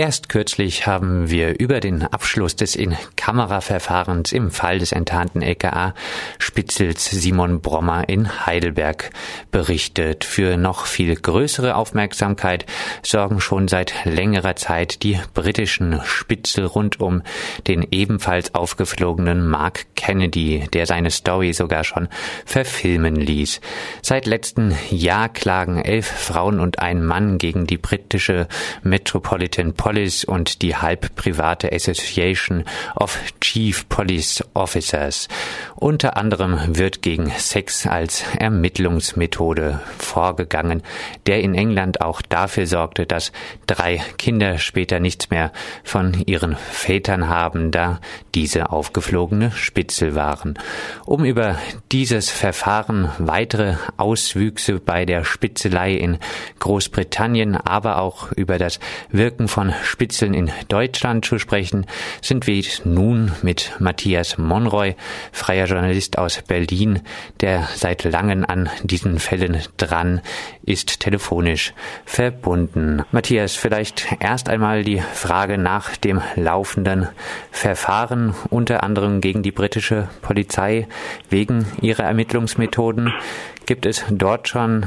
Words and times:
Erst 0.00 0.30
kürzlich 0.30 0.86
haben 0.86 1.28
wir 1.28 1.60
über 1.60 1.78
den 1.78 2.02
Abschluss 2.02 2.56
des 2.56 2.74
In-Kamera-Verfahrens 2.74 4.32
im 4.32 4.50
Fall 4.50 4.78
des 4.78 4.92
enttarnten 4.92 5.42
LKA-Spitzels 5.42 7.04
Simon 7.10 7.60
Brommer 7.60 8.08
in 8.08 8.46
Heidelberg 8.46 9.10
berichtet. 9.50 10.24
Für 10.24 10.56
noch 10.56 10.86
viel 10.86 11.16
größere 11.16 11.74
Aufmerksamkeit 11.74 12.64
sorgen 13.02 13.42
schon 13.42 13.68
seit 13.68 13.92
längerer 14.06 14.56
Zeit 14.56 15.02
die 15.02 15.20
britischen 15.34 16.00
Spitzel 16.02 16.64
rund 16.64 16.98
um 16.98 17.20
den 17.66 17.86
ebenfalls 17.90 18.54
aufgeflogenen 18.54 19.46
Mark 19.46 19.84
Kennedy, 19.96 20.66
der 20.72 20.86
seine 20.86 21.10
Story 21.10 21.52
sogar 21.52 21.84
schon 21.84 22.08
verfilmen 22.46 23.16
ließ. 23.16 23.60
Seit 24.00 24.24
letztem 24.24 24.74
Jahr 24.88 25.28
klagen 25.28 25.76
elf 25.76 26.06
Frauen 26.06 26.58
und 26.58 26.78
ein 26.78 27.04
Mann 27.04 27.36
gegen 27.36 27.66
die 27.66 27.76
britische 27.76 28.48
Metropolitan 28.82 29.74
Police 29.74 29.89
und 30.24 30.62
die 30.62 30.76
halb 30.76 31.16
private 31.16 31.72
Association 31.72 32.64
of 32.94 33.18
Chief 33.40 33.88
Police 33.88 34.44
Officers. 34.54 35.26
Unter 35.74 36.16
anderem 36.16 36.76
wird 36.76 37.02
gegen 37.02 37.30
Sex 37.30 37.86
als 37.86 38.22
Ermittlungsmethode 38.38 39.80
vorgegangen, 39.98 40.82
der 41.26 41.40
in 41.40 41.54
England 41.54 42.00
auch 42.00 42.22
dafür 42.22 42.68
sorgte, 42.68 43.04
dass 43.04 43.32
drei 43.66 44.00
Kinder 44.16 44.58
später 44.58 45.00
nichts 45.00 45.30
mehr 45.30 45.52
von 45.82 46.22
ihren 46.26 46.54
Vätern 46.56 47.28
haben, 47.28 47.72
da 47.72 48.00
diese 48.34 48.70
aufgeflogene 48.70 49.50
Spitzel 49.50 50.14
waren. 50.14 50.56
Um 51.04 51.24
über 51.24 51.56
dieses 51.90 52.30
Verfahren 52.30 53.10
weitere 53.18 53.74
Auswüchse 53.96 54.78
bei 54.78 55.04
der 55.04 55.24
Spitzelei 55.24 55.94
in 55.94 56.18
Großbritannien, 56.60 57.56
aber 57.56 57.98
auch 57.98 58.30
über 58.32 58.58
das 58.58 58.78
Wirken 59.10 59.48
von 59.48 59.72
Spitzeln 59.82 60.34
in 60.34 60.50
Deutschland 60.68 61.24
zu 61.24 61.38
sprechen, 61.38 61.86
sind 62.22 62.46
wir 62.46 62.60
nun 62.84 63.32
mit 63.42 63.72
Matthias 63.78 64.38
Monroy, 64.38 64.94
freier 65.32 65.66
Journalist 65.66 66.18
aus 66.18 66.42
Berlin, 66.46 67.00
der 67.40 67.68
seit 67.74 68.04
langem 68.04 68.44
an 68.44 68.68
diesen 68.82 69.18
Fällen 69.18 69.58
dran 69.76 70.20
ist, 70.64 71.00
telefonisch 71.00 71.72
verbunden. 72.04 73.02
Matthias, 73.12 73.54
vielleicht 73.54 74.06
erst 74.20 74.48
einmal 74.48 74.84
die 74.84 75.00
Frage 75.00 75.58
nach 75.58 75.96
dem 75.96 76.20
laufenden 76.36 77.08
Verfahren, 77.50 78.34
unter 78.50 78.82
anderem 78.82 79.20
gegen 79.20 79.42
die 79.42 79.52
britische 79.52 80.08
Polizei 80.22 80.86
wegen 81.28 81.66
ihrer 81.80 82.04
Ermittlungsmethoden. 82.04 83.12
Gibt 83.66 83.86
es 83.86 84.04
dort 84.10 84.48
schon 84.48 84.86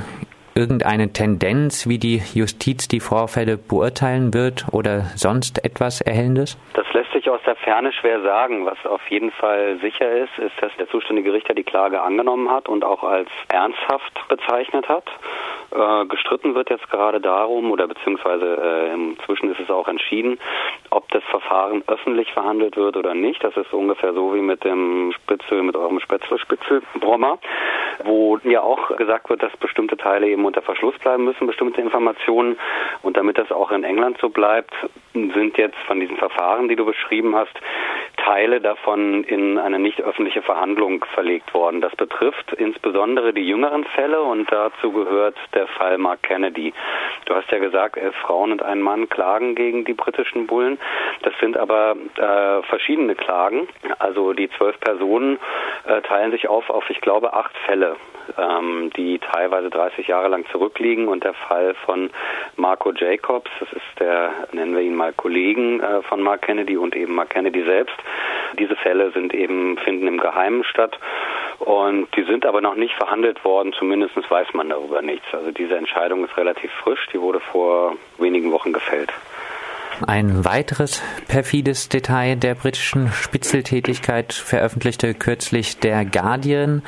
irgendeine 0.56 1.10
Tendenz, 1.10 1.88
wie 1.88 1.98
die 1.98 2.22
Justiz 2.34 2.88
die 2.88 3.00
Vorfälle 3.00 3.58
beurteilen 3.58 4.34
wird 4.34 4.66
oder 4.72 5.12
sonst 5.16 5.64
etwas 5.64 6.02
Erhellendes? 6.02 6.58
Das 6.74 6.83
sich 7.14 7.30
aus 7.30 7.40
der 7.46 7.56
Ferne 7.56 7.94
schwer 7.94 8.22
sagen. 8.22 8.66
Was 8.66 8.86
auf 8.86 9.08
jeden 9.10 9.32
Fall 9.32 9.78
sicher 9.82 10.12
ist, 10.12 10.38
ist, 10.38 10.62
dass 10.62 10.76
der 10.78 10.90
zuständige 10.90 11.32
Richter 11.32 11.54
die 11.54 11.64
Klage 11.64 12.02
angenommen 12.02 12.50
hat 12.50 12.68
und 12.68 12.84
auch 12.84 13.04
als 13.04 13.30
ernsthaft 13.50 14.28
bezeichnet 14.28 14.90
hat. 14.90 15.06
Äh, 15.74 16.06
gestritten 16.06 16.54
wird 16.54 16.70
jetzt 16.70 16.90
gerade 16.90 17.20
darum, 17.20 17.72
oder 17.72 17.88
beziehungsweise 17.88 18.58
äh, 18.62 18.94
inzwischen 18.94 19.52
ist 19.52 19.60
es 19.60 19.70
auch 19.72 19.88
entschieden, 19.88 20.40
ob 20.92 21.10
das 21.10 21.24
Verfahren 21.24 21.84
öffentlich 21.88 22.32
verhandelt 22.32 22.78
wird 22.78 22.96
oder 22.96 23.14
nicht. 23.14 23.44
Das 23.44 23.56
ist 23.58 23.74
ungefähr 23.74 24.14
so 24.14 24.36
wie 24.36 24.42
mit 24.42 24.64
dem 24.64 25.12
Spitzel, 25.14 25.64
mit 25.64 25.76
eurem 25.76 26.00
Spätzle-Spitzel-Brommer, 26.00 27.40
wo 28.04 28.38
ja 28.44 28.62
auch 28.62 28.96
gesagt 28.98 29.30
wird, 29.30 29.42
dass 29.42 29.56
bestimmte 29.58 29.98
Teile 29.98 30.28
eben 30.28 30.46
unter 30.46 30.62
Verschluss 30.62 30.98
bleiben 31.00 31.24
müssen, 31.24 31.48
bestimmte 31.48 31.82
Informationen. 31.82 32.58
Und 33.02 33.18
damit 33.18 33.38
das 33.38 33.52
auch 33.52 33.72
in 33.72 33.84
England 33.84 34.18
so 34.20 34.30
bleibt, 34.30 34.74
sind 35.14 35.58
jetzt 35.58 35.78
von 35.88 36.00
diesen 36.00 36.18
Verfahren, 36.18 36.70
die 36.70 36.76
du 36.76 36.86
beschrieben 37.04 37.36
hast, 37.36 37.54
Teile 38.24 38.62
davon 38.62 39.24
in 39.24 39.58
eine 39.58 39.80
nicht 39.80 40.02
öffentliche 40.02 40.42
Verhandlung 40.42 41.04
verlegt 41.14 41.54
worden. 41.54 41.82
Das 41.82 41.96
betrifft 41.96 42.54
insbesondere 42.54 43.34
die 43.34 43.46
jüngeren 43.46 43.84
Fälle 43.84 44.22
und 44.22 44.52
dazu 44.52 44.92
gehört 44.92 45.36
der 45.54 45.68
Fall 45.68 45.98
Mark 45.98 46.24
Kennedy. 46.24 46.74
Du 47.26 47.36
hast 47.36 47.52
ja 47.52 47.60
gesagt, 47.60 47.98
elf 47.98 48.16
Frauen 48.16 48.52
und 48.52 48.64
ein 48.64 48.82
Mann 48.82 49.10
klagen 49.10 49.56
gegen 49.56 49.84
die 49.86 49.94
britischen 49.94 50.48
Bullen. 50.48 50.80
Das 51.24 51.34
sind 51.40 51.58
aber 51.58 51.96
äh, 52.16 52.64
verschiedene 52.64 53.16
Klagen. 53.16 53.68
Also 54.00 54.34
die 54.34 54.50
zwölf 54.52 54.80
Personen 54.80 55.38
äh, 55.86 56.02
teilen 56.02 56.32
sich 56.32 56.48
auf 56.48 56.70
auf, 56.70 56.90
ich 56.90 57.02
glaube, 57.02 57.34
acht 57.34 57.56
Fälle, 57.66 57.96
ähm, 58.38 58.90
die 58.96 59.20
teilweise 59.20 59.70
30 59.70 60.08
Jahre 60.08 60.30
lang 60.30 60.46
zurückliegen. 60.52 61.08
Und 61.08 61.24
der 61.24 61.34
Fall 61.34 61.76
von 61.86 62.10
Marco 62.56 62.92
Jacobs, 62.92 63.52
das 63.60 63.72
ist 63.74 64.00
der, 64.00 64.32
nennen 64.52 64.76
wir 64.76 64.82
ihn 64.82 64.96
mal 64.96 65.14
Kollegen 65.14 65.82
äh, 65.82 66.02
von 66.04 66.22
Mark 66.22 66.44
Kennedy 66.44 66.78
und 66.78 66.96
eben 66.96 67.16
Mark 67.16 67.32
Kennedy 67.32 67.64
selbst. 67.64 67.96
Diese 68.60 68.76
Fälle 68.76 69.12
sind 69.12 69.34
eben, 69.34 69.78
finden 69.78 70.08
im 70.08 70.18
Geheimen 70.18 70.64
statt. 70.64 70.98
Und 71.60 72.08
die 72.16 72.24
sind 72.24 72.46
aber 72.46 72.62
noch 72.62 72.76
nicht 72.76 72.94
verhandelt 72.96 73.44
worden, 73.46 73.74
zumindest 73.74 74.16
weiß 74.30 74.54
man 74.54 74.70
darüber 74.70 75.02
nichts. 75.02 75.26
Also 75.34 75.52
diese 75.52 75.76
Entscheidung 75.76 76.26
ist 76.26 76.36
relativ 76.38 76.72
frisch, 76.72 77.08
die 77.14 77.22
wurde 77.22 77.40
vor 77.40 77.96
wenigen 78.18 78.52
Wochen 78.52 78.74
gefällt. 78.74 79.14
Ein 80.02 80.44
weiteres 80.44 81.02
perfides 81.28 81.88
Detail 81.88 82.36
der 82.36 82.56
britischen 82.56 83.12
Spitzeltätigkeit 83.12 84.34
veröffentlichte 84.34 85.14
kürzlich 85.14 85.78
der 85.78 86.04
Guardian. 86.04 86.82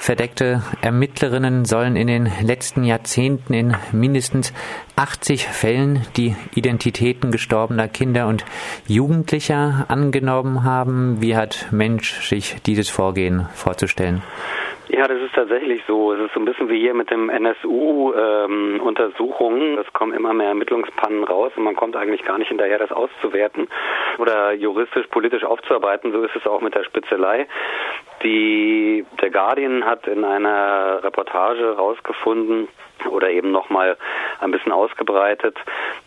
Verdeckte 0.00 0.62
Ermittlerinnen 0.80 1.66
sollen 1.66 1.96
in 1.96 2.06
den 2.06 2.32
letzten 2.40 2.84
Jahrzehnten 2.84 3.52
in 3.52 3.76
mindestens 3.92 4.52
80 4.96 5.46
Fällen 5.46 6.06
die 6.16 6.36
Identitäten 6.54 7.30
gestorbener 7.30 7.86
Kinder 7.86 8.26
und 8.26 8.44
Jugendlicher 8.86 9.84
angenommen 9.88 10.64
haben. 10.64 11.20
Wie 11.20 11.36
hat 11.36 11.68
Mensch 11.70 12.28
sich 12.28 12.56
dieses 12.64 12.88
Vorgehen 12.88 13.46
vorzustellen? 13.54 14.22
Ja, 14.88 15.06
das 15.06 15.20
ist 15.20 15.34
tatsächlich 15.34 15.82
so. 15.86 16.14
Es 16.14 16.20
ist 16.20 16.32
so 16.32 16.40
ein 16.40 16.46
bisschen 16.46 16.70
wie 16.70 16.80
hier 16.80 16.94
mit 16.94 17.10
dem 17.10 17.28
NSU-Untersuchungen. 17.28 19.74
Ähm, 19.74 19.78
es 19.78 19.92
kommen 19.92 20.14
immer 20.14 20.32
mehr 20.32 20.48
Ermittlungspannen 20.48 21.24
raus 21.24 21.52
und 21.56 21.64
man 21.64 21.76
kommt 21.76 21.94
eigentlich 21.94 22.24
gar 22.24 22.38
nicht 22.38 22.48
hinterher, 22.48 22.78
das 22.78 22.90
auszuwerten 22.90 23.68
oder 24.16 24.52
juristisch, 24.52 25.06
politisch 25.08 25.44
aufzuarbeiten. 25.44 26.12
So 26.12 26.22
ist 26.22 26.34
es 26.34 26.46
auch 26.46 26.62
mit 26.62 26.74
der 26.74 26.84
Spitzelei. 26.84 27.46
Die, 28.22 29.04
der 29.20 29.30
Guardian 29.30 29.84
hat 29.84 30.06
in 30.06 30.24
einer 30.24 31.04
Reportage 31.04 31.60
herausgefunden, 31.60 32.68
oder 33.06 33.30
eben 33.30 33.50
nochmal 33.50 33.96
ein 34.40 34.50
bisschen 34.50 34.72
ausgebreitet, 34.72 35.56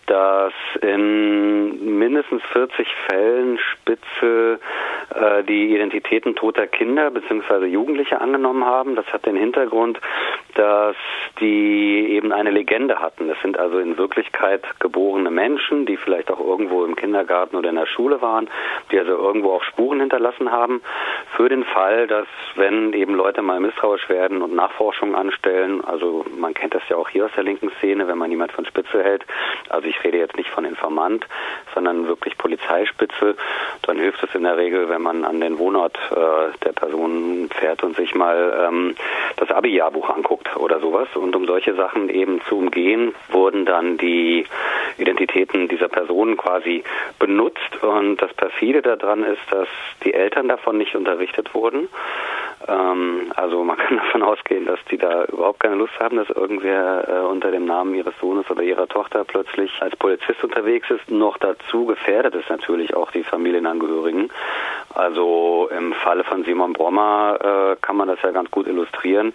dass 0.07 0.53
in 0.81 1.97
mindestens 1.97 2.43
40 2.51 2.87
Fällen 3.07 3.59
Spitze 3.59 4.59
äh, 5.13 5.43
die 5.43 5.73
Identitäten 5.73 6.35
toter 6.35 6.67
Kinder 6.67 7.11
bzw. 7.11 7.65
Jugendliche 7.65 8.21
angenommen 8.21 8.65
haben. 8.65 8.95
Das 8.95 9.05
hat 9.11 9.25
den 9.25 9.35
Hintergrund, 9.35 9.99
dass 10.55 10.95
die 11.39 12.07
eben 12.11 12.31
eine 12.31 12.51
Legende 12.51 12.99
hatten. 12.99 13.27
Das 13.27 13.39
sind 13.41 13.57
also 13.57 13.79
in 13.79 13.97
Wirklichkeit 13.97 14.63
geborene 14.79 15.31
Menschen, 15.31 15.85
die 15.85 15.97
vielleicht 15.97 16.31
auch 16.31 16.39
irgendwo 16.39 16.85
im 16.85 16.95
Kindergarten 16.95 17.55
oder 17.55 17.69
in 17.69 17.75
der 17.75 17.87
Schule 17.87 18.21
waren, 18.21 18.49
die 18.91 18.99
also 18.99 19.11
irgendwo 19.11 19.51
auch 19.53 19.63
Spuren 19.63 19.99
hinterlassen 19.99 20.51
haben, 20.51 20.81
für 21.35 21.49
den 21.49 21.63
Fall, 21.63 22.07
dass 22.07 22.27
wenn 22.55 22.93
eben 22.93 23.15
Leute 23.15 23.41
mal 23.41 23.59
misstrauisch 23.59 24.09
werden 24.09 24.41
und 24.41 24.53
Nachforschungen 24.53 25.15
anstellen, 25.15 25.83
also 25.83 26.25
man 26.37 26.53
kennt 26.53 26.75
das 26.75 26.83
ja 26.89 26.97
auch 26.97 27.09
hier 27.09 27.25
aus 27.25 27.31
der 27.35 27.43
linken 27.43 27.71
Szene, 27.77 28.07
wenn 28.07 28.17
man 28.17 28.31
jemand 28.31 28.51
von 28.51 28.65
Spitze 28.65 29.03
hält, 29.03 29.25
also 29.69 29.87
ich 29.87 30.03
rede 30.03 30.17
jetzt 30.17 30.37
nicht 30.37 30.49
von 30.49 30.65
Informant, 30.65 31.25
sondern 31.73 32.07
wirklich 32.07 32.37
Polizeispitze, 32.37 33.35
dann 33.83 33.97
hilft 33.97 34.23
es 34.23 34.35
in 34.35 34.43
der 34.43 34.57
Regel, 34.57 34.89
wenn 34.89 35.00
man 35.01 35.25
an 35.25 35.39
den 35.41 35.57
Wohnort 35.59 35.97
äh, 36.11 36.57
der 36.63 36.73
Person 36.73 37.49
fährt 37.49 37.83
und 37.83 37.95
sich 37.95 38.15
mal 38.15 38.67
ähm, 38.67 38.95
das 39.37 39.51
Abi-Jahrbuch 39.51 40.09
anguckt 40.09 40.55
oder 40.57 40.79
sowas. 40.79 41.07
Und 41.15 41.35
um 41.35 41.45
solche 41.45 41.75
Sachen 41.75 42.09
eben 42.09 42.41
zu 42.47 42.57
umgehen, 42.57 43.13
wurden 43.29 43.65
dann 43.65 43.97
die 43.97 44.45
Identitäten 44.97 45.67
dieser 45.67 45.87
Personen 45.87 46.37
quasi 46.37 46.83
benutzt. 47.19 47.81
Und 47.81 48.21
das 48.21 48.33
perfide 48.33 48.81
daran 48.81 49.23
ist, 49.23 49.41
dass 49.49 49.67
die 50.03 50.13
Eltern 50.13 50.47
davon 50.47 50.77
nicht 50.77 50.95
unterrichtet 50.95 51.53
wurden. 51.53 51.87
Ähm, 52.67 53.31
also 53.35 53.63
man 53.63 53.77
kann 53.77 53.97
davon 54.05 54.23
ausgehen, 54.23 54.65
dass 54.65 54.79
die 54.89 54.97
da 54.97 55.25
überhaupt 55.25 55.59
keine 55.59 55.75
Lust 55.75 55.97
haben, 55.99 56.17
dass 56.17 56.29
irgendwer 56.29 57.07
äh, 57.07 57.25
unter 57.25 57.51
dem 57.51 57.65
Namen 57.65 57.95
ihres 57.95 58.17
Sohnes 58.19 58.49
oder 58.49 58.63
ihrer 58.63 58.87
Tochter 58.87 59.23
plötzlich 59.23 59.71
als 59.81 59.95
Polizist 59.95 60.43
unterwegs 60.43 60.89
ist. 60.89 61.09
Noch 61.09 61.37
dazu 61.37 61.85
gefährdet 61.85 62.35
es 62.35 62.47
natürlich 62.49 62.95
auch 62.95 63.11
die 63.11 63.23
Familienangehörigen. 63.23 64.31
Also 64.93 65.69
im 65.75 65.93
Falle 65.93 66.23
von 66.23 66.43
Simon 66.43 66.73
Brommer 66.73 67.37
äh, 67.41 67.75
kann 67.81 67.95
man 67.95 68.07
das 68.07 68.21
ja 68.21 68.31
ganz 68.31 68.51
gut 68.51 68.67
illustrieren. 68.67 69.33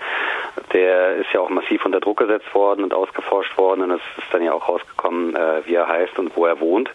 Der 0.77 1.17
ist 1.17 1.33
ja 1.33 1.41
auch 1.41 1.49
massiv 1.49 1.87
unter 1.87 2.01
Druck 2.01 2.19
gesetzt 2.19 2.55
worden 2.55 2.85
und 2.85 2.93
ausgeforscht 2.93 3.57
worden 3.57 3.81
und 3.81 3.93
es 3.93 4.03
ist 4.19 4.27
dann 4.31 4.43
ja 4.43 4.53
auch 4.53 4.69
rausgekommen, 4.69 5.35
äh, 5.35 5.63
wie 5.65 5.75
er 5.75 5.89
heißt 5.89 6.19
und 6.19 6.37
wo 6.37 6.45
er 6.45 6.61
wohnt. 6.61 6.91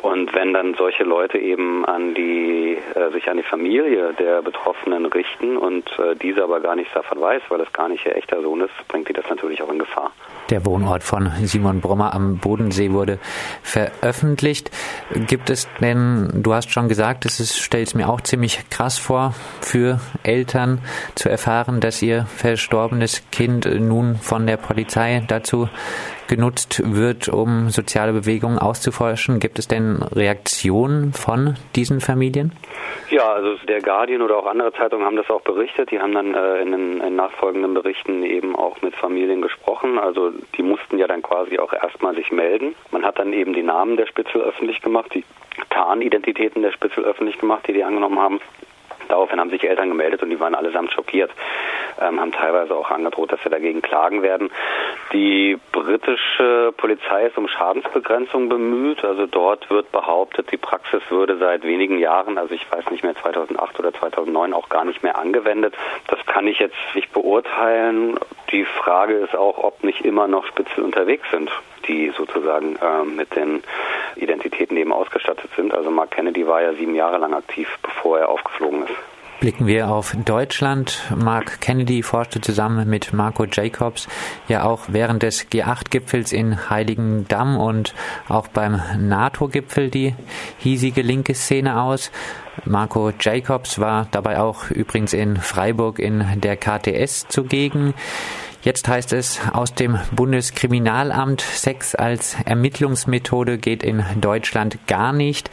Und 0.00 0.34
wenn 0.34 0.54
dann 0.54 0.74
solche 0.74 1.04
Leute 1.04 1.36
eben 1.36 1.84
an 1.84 2.14
die, 2.14 2.78
äh, 2.94 3.10
sich 3.12 3.28
an 3.28 3.36
die 3.36 3.42
Familie 3.42 4.14
der 4.14 4.40
Betroffenen 4.40 5.04
richten 5.04 5.58
und 5.58 5.86
äh, 5.98 6.16
diese 6.16 6.42
aber 6.42 6.60
gar 6.60 6.74
nichts 6.74 6.94
davon 6.94 7.20
weiß, 7.20 7.42
weil 7.50 7.60
es 7.60 7.70
gar 7.74 7.90
nicht 7.90 8.06
ihr 8.06 8.16
echter 8.16 8.40
Sohn 8.40 8.62
ist, 8.62 8.72
bringt 8.88 9.10
die 9.10 9.12
das 9.12 9.28
natürlich 9.28 9.60
auch 9.60 9.70
in 9.70 9.78
Gefahr. 9.78 10.10
Der 10.48 10.64
Wohnort 10.64 11.02
von 11.02 11.30
Simon 11.42 11.82
Brommer 11.82 12.14
am 12.14 12.38
Bodensee 12.38 12.92
wurde 12.92 13.18
veröffentlicht. 13.62 14.70
Gibt 15.26 15.50
es 15.50 15.68
denn, 15.80 16.30
du 16.42 16.54
hast 16.54 16.70
schon 16.70 16.88
gesagt, 16.88 17.26
es 17.26 17.58
stellt 17.58 17.88
es 17.88 17.94
mir 17.94 18.08
auch 18.08 18.22
ziemlich 18.22 18.70
krass 18.70 18.98
vor, 18.98 19.34
für 19.60 20.00
Eltern 20.22 20.80
zu 21.14 21.28
erfahren, 21.28 21.80
dass 21.80 22.00
ihr 22.00 22.24
verstorbenes 22.24 23.17
Kind 23.30 23.66
nun 23.66 24.16
von 24.16 24.46
der 24.46 24.56
Polizei 24.56 25.22
dazu 25.26 25.68
genutzt 26.28 26.82
wird, 26.84 27.28
um 27.28 27.70
soziale 27.70 28.12
Bewegungen 28.12 28.58
auszuforschen. 28.58 29.40
Gibt 29.40 29.58
es 29.58 29.66
denn 29.66 30.02
Reaktionen 30.02 31.12
von 31.12 31.56
diesen 31.74 32.00
Familien? 32.00 32.52
Ja, 33.10 33.32
also 33.32 33.54
der 33.66 33.80
Guardian 33.80 34.22
oder 34.22 34.36
auch 34.36 34.46
andere 34.46 34.72
Zeitungen 34.74 35.06
haben 35.06 35.16
das 35.16 35.30
auch 35.30 35.40
berichtet. 35.40 35.90
Die 35.90 35.98
haben 35.98 36.12
dann 36.12 36.34
äh, 36.34 36.60
in 36.60 36.72
den 36.72 37.00
in 37.00 37.16
nachfolgenden 37.16 37.74
Berichten 37.74 38.22
eben 38.22 38.54
auch 38.54 38.80
mit 38.82 38.94
Familien 38.94 39.40
gesprochen. 39.40 39.98
Also 39.98 40.30
die 40.56 40.62
mussten 40.62 40.98
ja 40.98 41.06
dann 41.06 41.22
quasi 41.22 41.58
auch 41.58 41.72
erstmal 41.72 42.14
sich 42.14 42.30
melden. 42.30 42.74
Man 42.90 43.04
hat 43.04 43.18
dann 43.18 43.32
eben 43.32 43.54
die 43.54 43.62
Namen 43.62 43.96
der 43.96 44.06
Spitzel 44.06 44.42
öffentlich 44.42 44.82
gemacht, 44.82 45.14
die 45.14 45.24
Tarnidentitäten 45.70 46.62
der 46.62 46.72
Spitzel 46.72 47.04
öffentlich 47.04 47.38
gemacht, 47.38 47.66
die 47.66 47.72
die 47.72 47.84
angenommen 47.84 48.18
haben. 48.18 48.40
Daraufhin 49.08 49.40
haben 49.40 49.50
sich 49.50 49.64
Eltern 49.64 49.88
gemeldet 49.88 50.22
und 50.22 50.30
die 50.30 50.38
waren 50.38 50.54
allesamt 50.54 50.92
schockiert, 50.92 51.30
ähm, 52.00 52.20
haben 52.20 52.32
teilweise 52.32 52.74
auch 52.74 52.90
angedroht, 52.90 53.32
dass 53.32 53.42
sie 53.42 53.50
dagegen 53.50 53.82
klagen 53.82 54.22
werden. 54.22 54.50
Die 55.12 55.58
britische 55.72 56.72
Polizei 56.76 57.26
ist 57.26 57.38
um 57.38 57.48
Schadensbegrenzung 57.48 58.48
bemüht. 58.48 59.04
Also 59.04 59.26
dort 59.26 59.68
wird 59.70 59.90
behauptet, 59.92 60.50
die 60.52 60.56
Praxis 60.56 61.02
würde 61.08 61.38
seit 61.38 61.62
wenigen 61.62 61.98
Jahren, 61.98 62.38
also 62.38 62.54
ich 62.54 62.70
weiß 62.70 62.90
nicht 62.90 63.04
mehr 63.04 63.14
2008 63.16 63.78
oder 63.78 63.92
2009, 63.92 64.52
auch 64.52 64.68
gar 64.68 64.84
nicht 64.84 65.02
mehr 65.02 65.18
angewendet. 65.18 65.74
Das 66.08 66.24
kann 66.26 66.46
ich 66.46 66.58
jetzt 66.58 66.76
nicht 66.94 67.12
beurteilen. 67.12 68.18
Die 68.52 68.64
Frage 68.64 69.14
ist 69.14 69.36
auch, 69.36 69.58
ob 69.58 69.82
nicht 69.84 70.04
immer 70.04 70.28
noch 70.28 70.46
Spitzel 70.46 70.84
unterwegs 70.84 71.28
sind 71.30 71.50
die 71.86 72.12
sozusagen 72.16 72.76
äh, 72.76 73.04
mit 73.04 73.34
den 73.34 73.62
Identitäten 74.16 74.76
eben 74.76 74.92
ausgestattet 74.92 75.50
sind. 75.56 75.74
Also 75.74 75.90
Mark 75.90 76.10
Kennedy 76.10 76.46
war 76.46 76.62
ja 76.62 76.74
sieben 76.74 76.94
Jahre 76.94 77.18
lang 77.18 77.34
aktiv, 77.34 77.68
bevor 77.82 78.18
er 78.18 78.28
aufgeflogen 78.28 78.82
ist. 78.84 78.94
Blicken 79.40 79.68
wir 79.68 79.88
auf 79.88 80.16
Deutschland. 80.24 81.00
Mark 81.14 81.60
Kennedy 81.60 82.02
forschte 82.02 82.40
zusammen 82.40 82.88
mit 82.90 83.12
Marco 83.12 83.44
Jacobs 83.44 84.08
ja 84.48 84.64
auch 84.64 84.86
während 84.88 85.22
des 85.22 85.48
G8-Gipfels 85.48 86.32
in 86.32 86.68
Heiligendamm 86.68 87.56
und 87.56 87.94
auch 88.28 88.48
beim 88.48 88.80
NATO-Gipfel 88.98 89.90
die 89.90 90.16
hiesige 90.58 91.02
linke 91.02 91.34
Szene 91.34 91.80
aus. 91.80 92.10
Marco 92.64 93.12
Jacobs 93.20 93.78
war 93.78 94.08
dabei 94.10 94.40
auch 94.40 94.70
übrigens 94.70 95.12
in 95.12 95.36
Freiburg 95.36 96.00
in 96.00 96.24
der 96.40 96.56
KTS 96.56 97.28
zugegen. 97.28 97.94
Jetzt 98.62 98.88
heißt 98.88 99.12
es 99.12 99.38
aus 99.52 99.72
dem 99.72 100.00
Bundeskriminalamt, 100.10 101.40
Sex 101.40 101.94
als 101.94 102.36
Ermittlungsmethode 102.44 103.56
geht 103.56 103.84
in 103.84 104.04
Deutschland 104.20 104.78
gar 104.88 105.12
nicht. 105.12 105.48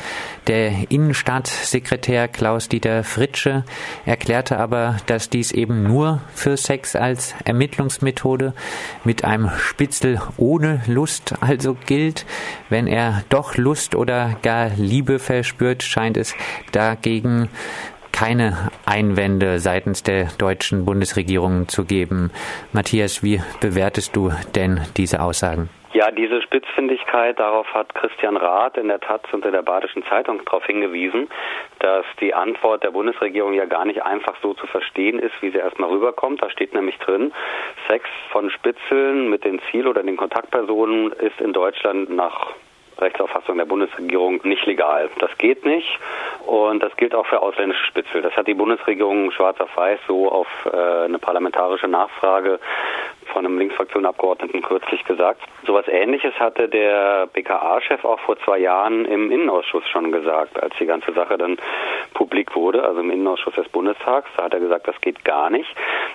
Der 0.47 0.89
Innenstadtsekretär 0.89 2.27
Klaus-Dieter 2.27 3.03
Fritsche 3.03 3.63
erklärte 4.05 4.57
aber, 4.57 4.97
dass 5.05 5.29
dies 5.29 5.51
eben 5.51 5.83
nur 5.83 6.21
für 6.33 6.57
Sex 6.57 6.95
als 6.95 7.35
Ermittlungsmethode 7.45 8.53
mit 9.03 9.23
einem 9.23 9.51
Spitzel 9.55 10.19
ohne 10.37 10.81
Lust 10.87 11.35
also 11.41 11.77
gilt. 11.85 12.25
Wenn 12.69 12.87
er 12.87 13.23
doch 13.29 13.55
Lust 13.55 13.93
oder 13.93 14.35
gar 14.41 14.69
Liebe 14.69 15.19
verspürt, 15.19 15.83
scheint 15.83 16.17
es 16.17 16.33
dagegen 16.71 17.49
keine 18.15 18.71
Einwände 18.85 19.59
seitens 19.59 20.01
der 20.01 20.29
deutschen 20.37 20.85
Bundesregierung 20.85 21.67
zu 21.67 21.83
geben. 21.83 22.31
Matthias, 22.71 23.23
wie 23.23 23.41
bewertest 23.59 24.15
du 24.15 24.31
denn 24.55 24.79
diese 24.95 25.21
Aussagen? 25.21 25.69
Ja, 25.91 26.11
diese 26.11 26.41
Spitzfindigkeit, 26.41 27.37
darauf 27.39 27.67
hat 27.73 27.93
Christian 27.93 28.37
Rath 28.37 28.77
in 28.77 28.87
der 28.87 29.01
Taz 29.01 29.21
und 29.33 29.45
in 29.45 29.51
der 29.51 29.63
Badischen 29.63 30.03
Zeitung 30.05 30.43
darauf 30.45 30.65
hingewiesen, 30.65 31.29
dass 31.79 32.05
die 32.21 32.33
Antwort 32.33 32.83
der 32.83 32.91
Bundesregierung 32.91 33.53
ja 33.53 33.65
gar 33.65 33.83
nicht 33.83 34.03
einfach 34.03 34.35
so 34.41 34.53
zu 34.53 34.65
verstehen 34.67 35.19
ist, 35.19 35.33
wie 35.41 35.51
sie 35.51 35.57
erstmal 35.57 35.89
rüberkommt. 35.89 36.41
Da 36.41 36.49
steht 36.49 36.73
nämlich 36.73 36.97
drin, 36.99 37.33
Sex 37.87 38.05
von 38.31 38.49
Spitzeln 38.49 39.29
mit 39.29 39.43
den 39.43 39.61
Ziel- 39.71 39.87
oder 39.87 40.03
den 40.03 40.15
Kontaktpersonen 40.15 41.11
ist 41.11 41.39
in 41.41 41.51
Deutschland 41.51 42.09
nach 42.09 42.53
Rechtsauffassung 42.97 43.57
der 43.57 43.65
Bundesregierung 43.65 44.39
nicht 44.43 44.65
legal. 44.65 45.09
Das 45.19 45.35
geht 45.37 45.65
nicht 45.65 45.99
und 46.45 46.81
das 46.81 46.95
gilt 46.97 47.13
auch 47.15 47.25
für 47.25 47.41
ausländische 47.41 47.85
Spitzel. 47.85 48.21
Das 48.21 48.35
hat 48.35 48.47
die 48.47 48.53
Bundesregierung 48.53 49.31
schwarz 49.31 49.59
auf 49.59 49.75
weiß 49.75 49.99
so 50.07 50.31
auf 50.31 50.47
äh, 50.65 51.05
eine 51.05 51.19
parlamentarische 51.19 51.87
Nachfrage 51.87 52.59
von 53.27 53.45
einem 53.45 53.57
Linksfraktionabgeordneten 53.57 54.61
kürzlich 54.61 55.03
gesagt. 55.05 55.41
Sowas 55.65 55.87
ähnliches 55.87 56.33
hatte 56.39 56.69
der 56.69 57.27
BKA-Chef 57.27 58.03
auch 58.05 58.19
vor 58.19 58.37
zwei 58.39 58.59
Jahren 58.59 59.05
im 59.05 59.31
Innenausschuss 59.31 59.87
schon 59.89 60.11
gesagt, 60.11 60.61
als 60.61 60.73
die 60.79 60.85
ganze 60.85 61.13
Sache 61.13 61.37
dann 61.37 61.57
publik 62.13 62.55
wurde, 62.55 62.83
also 62.83 62.99
im 62.99 63.11
Innenausschuss 63.11 63.55
des 63.55 63.67
Bundestags. 63.69 64.29
Da 64.37 64.43
hat 64.43 64.53
er 64.53 64.59
gesagt, 64.59 64.87
das 64.87 64.99
geht 65.01 65.23
gar 65.25 65.49
nicht. 65.49 65.69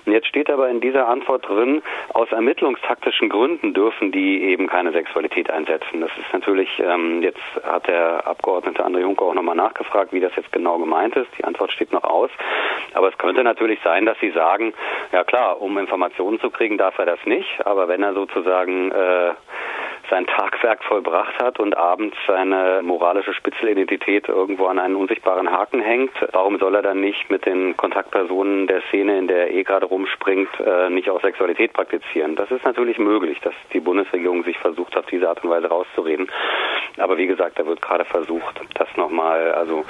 Und 0.07 0.13
jetzt 0.13 0.29
steht 0.29 0.51
aber 0.51 0.69
in 0.69 0.81
dieser 0.81 1.09
Antwort 1.09 1.49
drin, 1.49 1.83
aus 2.15 2.31
ermittlungstaktischen 2.33 3.29
Gründen 3.29 3.75
dürfen 3.75 4.13
die 4.13 4.45
eben 4.45 4.67
keine 4.67 4.93
Sexualität 4.93 5.51
einsetzen. 5.51 6.01
Das 6.01 6.11
ist 6.19 6.33
natürlich, 6.33 6.69
ähm, 6.81 7.23
jetzt 7.23 7.41
hat 7.65 7.89
der 7.89 8.27
Abgeordnete 8.27 8.85
André 8.85 9.01
Juncker 9.01 9.25
auch 9.25 9.35
nochmal 9.35 9.57
nachgefragt, 9.57 10.13
wie 10.13 10.21
das 10.21 10.35
jetzt 10.37 10.53
genau 10.53 10.79
gemeint 10.79 11.17
ist. 11.17 11.29
Die 11.39 11.45
Antwort 11.45 11.73
steht 11.73 11.93
noch 11.93 12.05
aus. 12.05 12.31
Aber 12.95 13.09
es 13.09 13.19
könnte 13.19 13.43
natürlich 13.45 13.81
sein, 13.83 14.07
dass 14.07 14.19
Sie 14.21 14.31
sagen, 14.31 14.73
ja 15.13 15.25
klar, 15.25 15.61
um 15.61 15.77
Informationen 15.79 16.41
zu 16.41 16.51
kriegen, 16.51 16.79
darf 16.79 16.99
er 17.01 17.07
das 17.07 17.19
nicht. 17.25 17.67
Aber 17.67 17.89
wenn 17.89 18.03
er 18.03 18.15
sozusagen 18.15 18.93
äh, 18.93 19.33
sein 20.11 20.27
Tagwerk 20.27 20.83
vollbracht 20.85 21.41
hat 21.41 21.59
und 21.61 21.77
abends 21.77 22.17
seine 22.27 22.81
moralische 22.83 23.33
Spitzelidentität 23.33 24.29
irgendwo 24.29 24.67
an 24.67 24.79
einen 24.79 24.97
unsichtbaren 24.97 25.51
Haken 25.51 25.81
hängt, 25.81 26.13
warum 26.33 26.59
soll 26.59 26.75
er 26.75 26.83
dann 26.83 27.01
nicht 27.01 27.31
mit 27.31 27.47
den 27.47 27.77
Kontaktpersonen 27.77 28.67
der 28.67 28.83
Szene, 28.89 29.19
in 29.19 29.29
der 29.29 29.49
er 29.49 29.51
eh 29.53 29.63
gerade 29.63 29.87
rumspringt, 29.87 30.49
äh, 30.61 30.91
nicht 30.91 31.09
auch 31.09 31.21
Sexualität 31.23 31.73
praktizieren? 31.73 32.35
Das 32.35 32.51
ist 32.51 32.65
natürlich 32.65 32.99
möglich, 32.99 33.39
dass 33.41 33.55
die 33.73 33.81
Bundesregierung 33.81 34.43
sich 34.45 34.59
versucht, 34.59 34.97
auf 34.97 35.07
diese 35.07 35.29
Art 35.29 35.43
und 35.45 35.51
Weise 35.51 35.69
rauszureden. 35.69 36.29
Aber 36.99 37.17
wie 37.17 37.27
gesagt, 37.27 37.59
da 37.59 37.67
wird 37.67 37.81
gerade 37.81 38.05
versucht, 38.05 38.61
das 38.75 38.89
nochmal, 38.97 39.53
also 39.53 39.85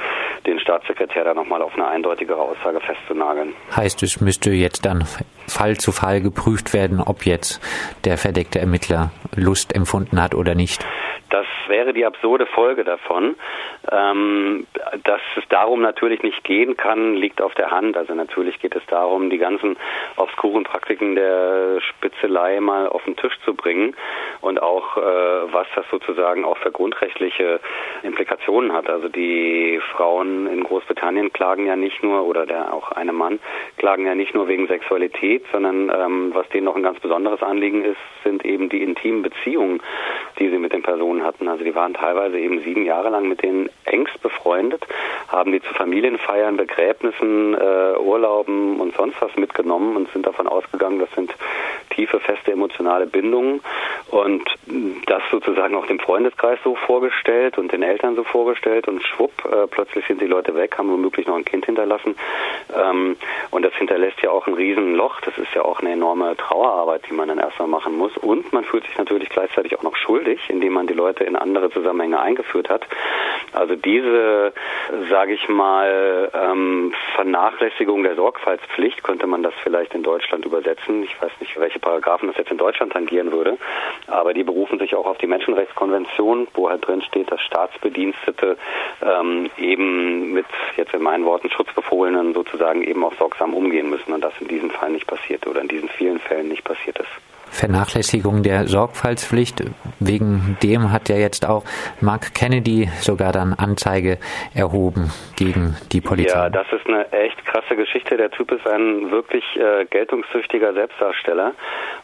den 0.47 0.61
Staatssekretär 0.61 1.25
da 1.25 1.35
nochmal 1.35 1.63
auf 1.63 1.75
eine 1.75 1.89
eindeutigere 1.89 2.41
Aussage 2.41 2.81
festzunageln. 2.81 3.55
Heißt, 3.75 4.03
es 4.03 4.21
müsste 4.21 4.51
jetzt 4.51 4.85
dann 4.85 5.05
Fall 5.51 5.77
zu 5.77 5.93
Fall 5.93 6.21
geprüft 6.21 6.73
werden, 6.73 7.01
ob 7.01 7.27
jetzt 7.27 7.61
der 8.05 8.17
verdeckte 8.17 8.59
Ermittler 8.59 9.11
Lust 9.35 9.75
empfunden 9.75 10.21
hat 10.23 10.35
oder 10.35 10.55
nicht. 10.55 10.85
Das 11.31 11.47
wäre 11.69 11.93
die 11.93 12.05
absurde 12.05 12.47
Folge 12.47 12.85
davon. 12.85 13.37
Ähm, 13.91 14.67
dass 15.05 15.21
es 15.37 15.45
darum 15.49 15.81
natürlich 15.81 16.23
nicht 16.23 16.45
gehen 16.45 16.77
kann, 16.77 17.15
liegt 17.15 17.41
auf 17.41 17.55
der 17.55 17.71
Hand. 17.71 17.97
Also 17.97 18.15
natürlich 18.15 18.61
geht 18.61 18.77
es 18.77 18.85
darum, 18.87 19.31
die 19.31 19.39
ganzen 19.39 19.77
obskuren 20.17 20.65
Praktiken 20.65 21.15
der 21.15 21.81
Spitzelei 21.81 22.61
mal 22.61 22.89
auf 22.89 23.05
den 23.05 23.17
Tisch 23.17 23.39
zu 23.45 23.55
bringen 23.55 23.95
und 24.41 24.61
auch, 24.61 24.97
äh, 24.97 25.01
was 25.01 25.67
das 25.75 25.87
sozusagen 25.91 26.45
auch 26.45 26.59
für 26.59 26.71
grundrechtliche 26.71 27.61
Implikationen 28.03 28.73
hat. 28.73 28.89
Also 28.89 29.09
die 29.09 29.81
Frauen 29.93 30.47
in 30.47 30.65
Großbritannien 30.65 31.33
klagen 31.33 31.67
ja 31.67 31.77
nicht 31.77 32.03
nur, 32.03 32.27
oder 32.27 32.47
der 32.47 32.73
auch 32.75 32.93
eine 32.93 33.13
Mann, 33.13 33.39
klagen 33.79 34.07
ja 34.07 34.15
nicht 34.15 34.35
nur 34.35 34.49
wegen 34.49 34.67
Sexualität, 34.67 35.45
sondern 35.53 35.91
ähm, 35.91 36.31
was 36.35 36.49
denen 36.51 36.65
noch 36.65 36.77
ein 36.77 36.83
ganz 36.83 37.01
besonderes 37.01 37.43
Anliegen 37.43 37.85
ist, 37.85 37.99
sind 38.25 38.45
eben 38.45 38.69
die 38.69 38.83
intimen 38.83 39.23
Beziehungen, 39.23 39.83
die 40.39 40.49
sie 40.49 40.59
mit 40.59 40.73
den 40.73 40.83
Personen 40.83 41.20
hatten. 41.25 41.49
Also 41.49 41.65
die 41.65 41.75
waren 41.75 41.95
teilweise 41.95 42.39
eben 42.39 42.61
sieben 42.63 42.85
Jahre 42.85 43.11
lang 43.11 43.29
mit 43.29 43.43
denen 43.43 43.69
engst 43.85 44.21
befreundet, 44.23 44.87
haben 45.29 45.53
die 45.53 45.63
zu 45.63 45.73
Familienfeiern, 45.75 46.57
Begräbnissen, 46.57 47.55
äh, 47.55 47.99
Urlauben 47.99 48.81
und 48.81 48.95
sonst 48.95 49.21
was 49.21 49.35
mitgenommen 49.37 49.97
und 49.97 50.13
sind 50.13 50.27
davon 50.27 50.47
ausgegangen, 50.47 50.99
das 50.99 51.11
sind 51.15 51.35
tiefe, 51.91 52.21
feste 52.21 52.53
emotionale 52.53 53.07
Bindungen 53.07 53.61
und 54.11 54.45
das 55.07 55.23
sozusagen 55.31 55.75
auch 55.75 55.87
dem 55.87 55.99
Freundeskreis 55.99 56.59
so 56.65 56.75
vorgestellt 56.75 57.59
und 57.59 57.73
den 57.73 57.83
Eltern 57.83 58.17
so 58.17 58.25
vorgestellt 58.25 58.89
und 58.89 59.03
schwupp, 59.03 59.33
äh, 59.45 59.67
plötzlich 59.67 60.07
sind 60.07 60.21
die 60.21 60.27
Leute 60.27 60.55
weg, 60.55 60.79
haben 60.79 60.91
womöglich 60.91 61.27
noch 61.27 61.37
ein 61.37 61.45
Kind 61.45 61.67
hinterlassen 61.67 62.15
ähm, 62.75 63.17
und 63.51 63.63
das 63.63 63.75
hinterlässt 63.75 64.21
ja 64.23 64.31
auch 64.31 64.47
ein 64.47 64.55
Riesenloch, 64.55 65.21
das 65.23 65.37
ist 65.39 65.53
ja 65.55 65.63
auch 65.63 65.81
eine 65.81 65.93
enorme 65.93 66.37
Trauerarbeit, 66.37 67.03
die 67.09 67.15
man 67.15 67.29
dann 67.29 67.39
erstmal 67.39 67.69
machen 67.69 67.97
muss 67.97 68.17
und 68.17 68.53
man 68.53 68.65
fühlt 68.65 68.85
sich 68.85 68.97
natürlich 68.97 69.29
gleichzeitig 69.29 69.77
auch 69.77 69.83
noch 69.83 69.97
schuldig, 69.97 70.41
indem 70.49 70.75
man 70.75 70.87
die 70.87 70.95
Leute 70.95 71.10
in 71.19 71.37
andere 71.37 71.71
Zusammenhänge 71.71 72.21
eingeführt 72.21 72.69
hat 72.69 72.87
Also 73.53 73.75
diese, 73.75 74.53
sage 75.09 75.35
ich 75.35 75.49
mal, 75.49 76.31
ähm, 76.33 76.95
Vernachlässigung 77.17 78.05
der 78.05 78.15
Sorgfaltspflicht 78.15 79.03
könnte 79.03 79.27
man 79.27 79.43
das 79.43 79.55
vielleicht 79.63 79.95
in 79.95 80.03
Deutschland 80.03 80.45
übersetzen. 80.45 81.03
Ich 81.03 81.21
weiß 81.21 81.33
nicht, 81.41 81.59
welche 81.59 81.81
Paragraphen 81.81 82.29
das 82.29 82.37
jetzt 82.37 82.51
in 82.51 82.59
Deutschland 82.59 82.93
tangieren 82.93 83.33
würde, 83.33 83.59
aber 84.07 84.35
die 84.35 84.45
berufen 84.45 84.79
sich 84.79 84.95
auch 84.95 85.07
auf 85.07 85.19
die 85.19 85.27
Menschenrechtskonvention, 85.27 86.47
wo 86.55 86.71
halt 86.71 86.87
drin 86.87 87.03
steht, 87.03 87.31
dass 87.31 87.41
Staatsbedienstete 87.41 88.57
ähm, 89.03 89.51
eben 89.59 90.33
mit 90.33 90.47
jetzt 90.77 90.95
in 90.95 91.03
meinen 91.03 91.25
Worten 91.25 91.51
Schutzbefohlenen 91.51 92.35
sozusagen 92.35 92.83
eben 92.83 93.05
auch 93.05 93.15
sorgsam 93.15 93.55
umgehen 93.55 93.91
müssen 93.91 94.13
und 94.13 94.23
das 94.23 94.35
in 94.41 94.49
diesem 94.49 94.71
Fall 94.71 94.91
nicht 94.91 95.07
passiert 95.07 95.47
oder 95.47 95.61
in 95.61 95.69
diesen 95.69 95.89
vielen 95.89 96.21
Fällen 96.21 96.49
nicht 96.49 96.65
passiert 96.65 96.99
ist. 96.99 97.30
Vernachlässigung 97.51 98.43
der 98.43 98.67
Sorgfaltspflicht. 98.67 99.63
Wegen 99.99 100.57
dem 100.63 100.93
hat 100.93 101.09
ja 101.09 101.17
jetzt 101.17 101.47
auch 101.47 101.65
Mark 102.01 102.35
Kennedy 102.35 102.89
sogar 103.01 103.33
dann 103.33 103.53
Anzeige 103.53 104.19
erhoben 104.55 105.11
gegen 105.37 105.77
die 105.93 106.01
Polizei. 106.01 106.39
Ja, 106.39 106.49
das 106.49 106.67
ist 106.73 106.87
eine 106.87 107.11
echt 107.13 107.45
krasse 107.45 107.77
Geschichte. 107.77 108.17
Der 108.17 108.31
Typ 108.31 108.53
ist 108.53 108.67
ein 108.67 109.11
wirklich 109.11 109.45
äh, 109.57 109.85
geltungssüchtiger 109.85 110.73
Selbstdarsteller 110.73 111.53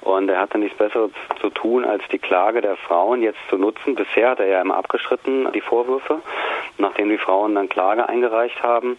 und 0.02 0.28
er 0.28 0.40
hatte 0.40 0.58
nichts 0.58 0.76
Besseres 0.76 1.10
zu 1.40 1.50
tun, 1.50 1.84
als 1.84 2.02
die 2.12 2.18
Klage 2.18 2.60
der 2.60 2.76
Frauen 2.76 3.22
jetzt 3.22 3.38
zu 3.48 3.56
nutzen. 3.56 3.94
Bisher 3.94 4.30
hat 4.30 4.40
er 4.40 4.46
ja 4.46 4.60
immer 4.60 4.76
abgeschritten, 4.76 5.50
die 5.52 5.60
Vorwürfe, 5.60 6.20
nachdem 6.78 7.08
die 7.08 7.18
Frauen 7.18 7.54
dann 7.54 7.68
Klage 7.68 8.08
eingereicht 8.08 8.62
haben 8.62 8.96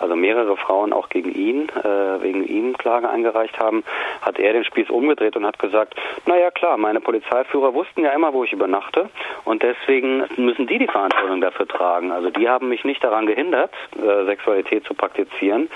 also 0.00 0.16
mehrere 0.16 0.56
Frauen 0.56 0.92
auch 0.92 1.08
gegen 1.08 1.32
ihn, 1.34 1.68
äh, 1.68 2.22
wegen 2.22 2.44
ihm 2.44 2.76
Klage 2.76 3.08
eingereicht 3.08 3.58
haben, 3.58 3.84
hat 4.20 4.38
er 4.38 4.52
den 4.52 4.64
Spieß 4.64 4.90
umgedreht 4.90 5.36
und 5.36 5.46
hat 5.46 5.58
gesagt, 5.58 5.94
naja 6.26 6.50
klar, 6.50 6.76
meine 6.76 7.00
Polizeiführer 7.00 7.74
wussten 7.74 8.02
ja 8.02 8.10
immer, 8.10 8.32
wo 8.32 8.44
ich 8.44 8.52
übernachte 8.52 9.08
und 9.44 9.62
deswegen 9.62 10.24
müssen 10.36 10.66
die 10.66 10.78
die 10.78 10.86
Verantwortung 10.86 11.40
dafür 11.40 11.66
tragen. 11.66 12.12
Also 12.12 12.30
die 12.30 12.48
haben 12.48 12.68
mich 12.68 12.84
nicht 12.84 13.02
daran 13.02 13.26
gehindert, 13.26 13.72
äh, 13.96 14.24
Sexualität 14.24 14.84
zu 14.84 14.94
praktizieren. 14.94 15.68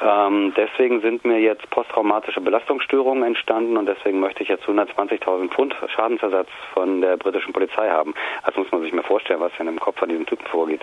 Ähm, 0.00 0.52
deswegen 0.56 1.00
sind 1.00 1.24
mir 1.24 1.40
jetzt 1.40 1.68
posttraumatische 1.70 2.40
Belastungsstörungen 2.40 3.24
entstanden 3.24 3.76
und 3.76 3.86
deswegen 3.86 4.20
möchte 4.20 4.42
ich 4.42 4.48
jetzt 4.48 4.64
120.000 4.64 5.48
Pfund 5.50 5.74
Schadensersatz 5.94 6.48
von 6.72 7.00
der 7.00 7.16
britischen 7.16 7.52
Polizei 7.52 7.88
haben. 7.88 8.14
Also 8.42 8.60
muss 8.60 8.70
man 8.70 8.82
sich 8.82 8.92
mal 8.92 9.02
vorstellen, 9.02 9.40
was 9.40 9.52
in 9.58 9.66
dem 9.66 9.80
Kopf 9.80 9.98
von 9.98 10.08
diesem 10.08 10.26
Typen 10.26 10.46
vorgeht. 10.46 10.82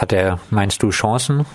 Hat 0.00 0.12
er, 0.12 0.38
meinst 0.50 0.82
du, 0.82 0.90
Chancen, 0.90 1.46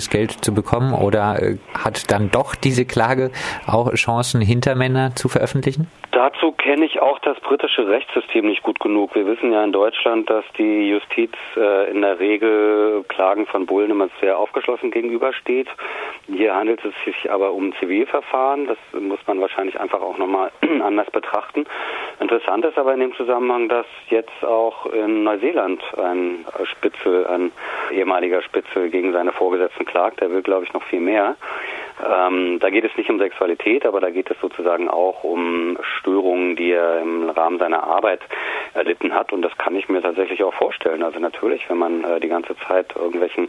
dieses 0.00 0.10
Geld 0.10 0.42
zu 0.42 0.54
bekommen 0.54 0.94
oder 0.94 1.42
äh, 1.42 1.58
hat 1.74 2.10
dann 2.10 2.30
doch 2.30 2.54
diese 2.54 2.86
Klage 2.86 3.30
auch 3.66 3.92
Chancen, 3.94 4.40
Hintermänner 4.40 5.14
zu 5.14 5.28
veröffentlichen? 5.28 5.88
Dazu 6.22 6.52
kenne 6.52 6.84
ich 6.84 7.00
auch 7.00 7.18
das 7.20 7.40
britische 7.40 7.88
Rechtssystem 7.88 8.46
nicht 8.46 8.62
gut 8.62 8.78
genug. 8.78 9.14
Wir 9.14 9.24
wissen 9.24 9.54
ja 9.54 9.64
in 9.64 9.72
Deutschland, 9.72 10.28
dass 10.28 10.44
die 10.58 10.90
Justiz 10.90 11.32
äh, 11.56 11.90
in 11.90 12.02
der 12.02 12.20
Regel 12.20 13.02
Klagen 13.08 13.46
von 13.46 13.64
Bullen 13.64 13.90
immer 13.90 14.10
sehr 14.20 14.36
aufgeschlossen 14.36 14.90
gegenübersteht. 14.90 15.68
Hier 16.26 16.54
handelt 16.54 16.84
es 16.84 16.92
sich 17.06 17.30
aber 17.30 17.52
um 17.52 17.72
Zivilverfahren. 17.76 18.66
Das 18.66 18.76
muss 19.00 19.20
man 19.26 19.40
wahrscheinlich 19.40 19.80
einfach 19.80 20.02
auch 20.02 20.18
nochmal 20.18 20.50
anders 20.82 21.10
betrachten. 21.10 21.64
Interessant 22.20 22.66
ist 22.66 22.76
aber 22.76 22.92
in 22.92 23.00
dem 23.00 23.14
Zusammenhang, 23.14 23.70
dass 23.70 23.86
jetzt 24.10 24.44
auch 24.44 24.84
in 24.92 25.24
Neuseeland 25.24 25.82
ein 25.96 26.44
Spitzel, 26.64 27.26
ein 27.28 27.50
ehemaliger 27.92 28.42
Spitzel 28.42 28.90
gegen 28.90 29.14
seine 29.14 29.32
Vorgesetzten 29.32 29.86
klagt. 29.86 30.20
Der 30.20 30.30
will, 30.30 30.42
glaube 30.42 30.66
ich, 30.66 30.74
noch 30.74 30.82
viel 30.82 31.00
mehr. 31.00 31.36
Ähm, 32.08 32.58
da 32.60 32.70
geht 32.70 32.84
es 32.84 32.96
nicht 32.96 33.10
um 33.10 33.18
Sexualität, 33.18 33.84
aber 33.86 34.00
da 34.00 34.10
geht 34.10 34.30
es 34.30 34.40
sozusagen 34.40 34.88
auch 34.88 35.24
um 35.24 35.78
Störungen, 35.98 36.56
die 36.56 36.72
er 36.72 37.00
im 37.00 37.30
Rahmen 37.30 37.58
seiner 37.58 37.84
Arbeit 37.84 38.20
erlitten 38.74 39.14
hat. 39.14 39.32
Und 39.32 39.42
das 39.42 39.56
kann 39.58 39.76
ich 39.76 39.88
mir 39.88 40.02
tatsächlich 40.02 40.42
auch 40.42 40.54
vorstellen. 40.54 41.02
Also 41.02 41.18
natürlich, 41.18 41.68
wenn 41.68 41.78
man 41.78 42.04
äh, 42.04 42.20
die 42.20 42.28
ganze 42.28 42.56
Zeit 42.66 42.94
irgendwelchen 42.96 43.48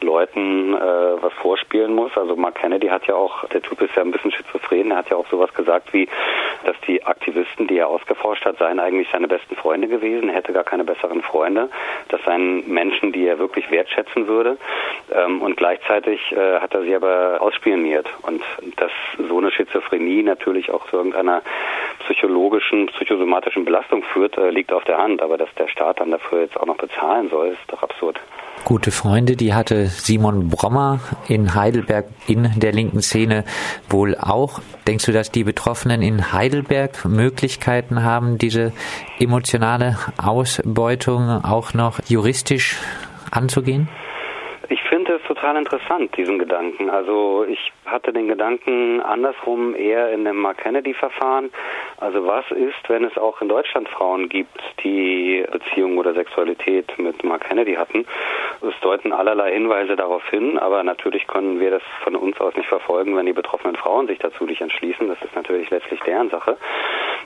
Leuten 0.00 0.74
äh, 0.74 0.78
was 1.22 1.32
vorspielen 1.34 1.94
muss. 1.94 2.16
Also 2.16 2.36
Mark 2.36 2.56
Kennedy 2.56 2.88
hat 2.88 3.06
ja 3.06 3.14
auch, 3.14 3.44
der 3.48 3.62
Typ 3.62 3.80
ist 3.80 3.94
ja 3.96 4.02
ein 4.02 4.10
bisschen 4.10 4.32
schizophren, 4.32 4.90
er 4.90 4.98
hat 4.98 5.10
ja 5.10 5.16
auch 5.16 5.28
sowas 5.28 5.52
gesagt 5.54 5.92
wie, 5.92 6.08
dass 6.64 6.76
die 6.86 7.04
Aktivisten, 7.04 7.66
die 7.66 7.78
er 7.78 7.88
ausgeforscht 7.88 8.44
hat, 8.44 8.58
seien 8.58 8.80
eigentlich 8.80 9.08
seine 9.12 9.28
besten 9.28 9.56
Freunde 9.56 9.88
gewesen. 9.88 10.28
Hätte 10.28 10.52
gar 10.52 10.64
keine 10.64 10.84
besseren 10.84 11.22
Freunde. 11.22 11.70
Das 12.08 12.22
seien 12.24 12.68
Menschen, 12.68 13.12
die 13.12 13.26
er 13.26 13.38
wirklich 13.38 13.70
wertschätzen 13.70 14.26
würde. 14.26 14.58
Ähm, 15.12 15.42
und 15.42 15.56
gleichzeitig 15.56 16.32
äh, 16.32 16.60
hat 16.60 16.74
er 16.74 16.82
sie 16.82 16.94
aber 16.94 17.38
ausspioniert. 17.40 18.08
Und 18.22 18.42
dass 18.76 18.92
so 19.28 19.38
eine 19.38 19.50
Schizophrenie 19.50 20.22
natürlich 20.22 20.70
auch 20.70 20.86
zu 20.88 20.96
irgendeiner 20.96 21.42
psychologischen, 22.00 22.86
psychosomatischen 22.86 23.64
Belastung 23.64 24.02
führt, 24.02 24.36
äh, 24.36 24.50
liegt 24.50 24.72
auf 24.72 24.84
der 24.84 24.98
Hand. 24.98 25.22
Aber 25.22 25.38
dass 25.38 25.52
der 25.54 25.68
Staat 25.68 26.00
dann 26.00 26.10
dafür 26.10 26.42
jetzt 26.42 26.58
auch 26.58 26.66
noch 26.66 26.76
bezahlen 26.76 27.28
soll, 27.30 27.48
ist 27.48 27.60
doch 27.68 27.82
absurd. 27.82 28.20
Gute 28.64 28.90
Freunde, 28.90 29.36
die 29.36 29.54
hatte 29.54 29.86
Simon 29.86 30.50
Brommer 30.50 31.00
in 31.28 31.54
Heidelberg 31.54 32.06
in 32.26 32.50
der 32.56 32.72
linken 32.72 33.00
Szene 33.00 33.44
wohl 33.88 34.16
auch. 34.16 34.60
Denkst 34.86 35.06
du, 35.06 35.12
dass 35.12 35.30
die 35.30 35.44
Betroffenen 35.44 36.02
in 36.02 36.32
Heidelberg 36.32 37.04
Möglichkeiten 37.06 38.04
haben, 38.04 38.36
diese 38.36 38.72
emotionale 39.18 39.98
Ausbeutung 40.22 41.42
auch 41.42 41.72
noch 41.72 42.00
juristisch 42.06 42.76
anzugehen? 43.30 43.88
Total 45.50 45.62
interessant, 45.62 46.16
diesen 46.16 46.38
Gedanken. 46.38 46.90
Also 46.90 47.44
ich 47.48 47.72
hatte 47.84 48.12
den 48.12 48.28
Gedanken 48.28 49.00
andersrum 49.00 49.74
eher 49.74 50.12
in 50.12 50.24
dem 50.24 50.36
Mark 50.36 50.58
Kennedy-Verfahren. 50.58 51.50
Also 51.98 52.24
was 52.24 52.48
ist, 52.52 52.88
wenn 52.88 53.02
es 53.02 53.18
auch 53.18 53.40
in 53.40 53.48
Deutschland 53.48 53.88
Frauen 53.88 54.28
gibt, 54.28 54.60
die 54.84 55.44
Beziehung 55.50 55.98
oder 55.98 56.14
Sexualität 56.14 56.96
mit 56.98 57.24
Mark 57.24 57.48
Kennedy 57.48 57.74
hatten? 57.74 58.06
Es 58.60 58.78
deuten 58.80 59.12
allerlei 59.12 59.52
Hinweise 59.52 59.96
darauf 59.96 60.22
hin, 60.30 60.56
aber 60.56 60.84
natürlich 60.84 61.26
können 61.26 61.58
wir 61.58 61.72
das 61.72 61.82
von 62.04 62.14
uns 62.14 62.40
aus 62.40 62.54
nicht 62.54 62.68
verfolgen, 62.68 63.16
wenn 63.16 63.26
die 63.26 63.32
betroffenen 63.32 63.74
Frauen 63.74 64.06
sich 64.06 64.20
dazu 64.20 64.44
nicht 64.44 64.60
entschließen. 64.60 65.08
Das 65.08 65.20
ist 65.20 65.34
natürlich 65.34 65.68
letztlich 65.70 65.98
deren 66.02 66.30
Sache. 66.30 66.58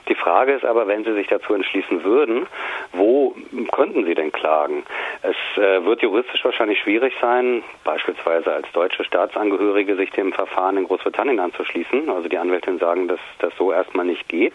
Die 0.09 0.15
Frage 0.15 0.53
ist 0.53 0.65
aber, 0.65 0.87
wenn 0.87 1.03
sie 1.03 1.13
sich 1.13 1.27
dazu 1.27 1.53
entschließen 1.53 2.03
würden, 2.03 2.47
wo 2.91 3.35
könnten 3.71 4.03
sie 4.05 4.15
denn 4.15 4.31
klagen? 4.31 4.83
Es 5.27 5.57
äh, 5.57 5.83
wird 5.83 6.03
juristisch 6.03 6.45
wahrscheinlich 6.45 6.79
schwierig 6.79 7.13
sein, 7.19 7.63
beispielsweise 7.83 8.53
als 8.53 8.71
deutsche 8.73 9.03
Staatsangehörige 9.03 9.95
sich 9.95 10.11
dem 10.11 10.31
Verfahren 10.31 10.77
in 10.77 10.83
Großbritannien 10.83 11.39
anzuschließen. 11.39 12.09
Also 12.09 12.29
die 12.29 12.37
Anwältin 12.37 12.77
sagen, 12.77 13.07
dass 13.07 13.19
das 13.39 13.51
so 13.57 13.71
erstmal 13.71 14.05
nicht 14.05 14.27
geht. 14.29 14.53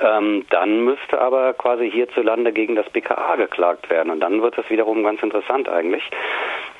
Ähm, 0.00 0.44
dann 0.50 0.84
müsste 0.84 1.20
aber 1.20 1.54
quasi 1.54 1.88
hierzulande 1.88 2.52
gegen 2.52 2.74
das 2.74 2.88
BKA 2.90 3.36
geklagt 3.36 3.88
werden. 3.88 4.10
Und 4.10 4.20
dann 4.20 4.42
wird 4.42 4.58
das 4.58 4.68
wiederum 4.70 5.04
ganz 5.04 5.22
interessant 5.22 5.68
eigentlich, 5.68 6.02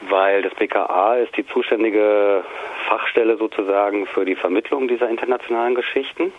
weil 0.09 0.43
das 0.43 0.55
BKA 0.55 1.15
ist 1.15 1.37
die 1.37 1.47
zuständige 1.47 2.43
Fachstelle 2.89 3.37
sozusagen 3.37 4.07
für 4.07 4.25
die 4.25 4.35
Vermittlung 4.35 4.89
dieser 4.89 5.09
internationalen 5.09 5.77
Geschichten. 5.77 6.33